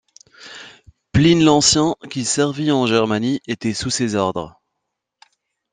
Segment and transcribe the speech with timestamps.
[1.11, 4.59] Pline l'Ancien, qui servit en Germanie, était sous ses ordres.